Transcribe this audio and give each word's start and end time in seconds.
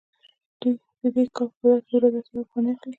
دوی 0.59 0.75
د 1.01 1.03
دې 1.15 1.23
کار 1.35 1.49
په 1.51 1.57
بدل 1.61 1.79
کې 1.87 1.93
د 1.93 1.95
ورځې 2.03 2.19
اتیا 2.29 2.39
افغانۍ 2.43 2.71
واخلي 2.73 2.89